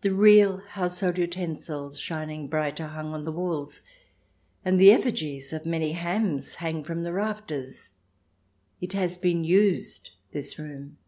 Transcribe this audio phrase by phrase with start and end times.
[0.00, 3.82] The real household utensils, shining bright, are hung on the walls,
[4.64, 7.92] and the effigies of many hams hang from the rafters.
[8.80, 10.98] It has been used, this room.